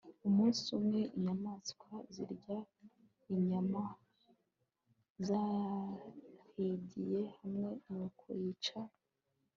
[0.27, 2.57] umunsi umwe, inyamaswa zirya
[3.33, 3.83] inyama
[5.27, 8.79] zahigiye hamwe nuko zica